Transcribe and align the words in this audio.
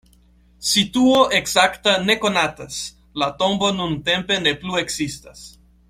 Situo 0.69 1.19
ekzakta 1.39 1.93
ne 2.07 2.15
konatas, 2.25 2.79
la 3.23 3.29
tombo 3.43 3.71
nuntempe 3.81 4.41
ne 4.47 4.55
plu 4.65 4.81
ekzistas. 4.85 5.47